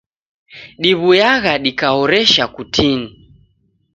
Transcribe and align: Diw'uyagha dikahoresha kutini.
Diw'uyagha 0.81 1.53
dikahoresha 1.63 2.43
kutini. 2.55 3.07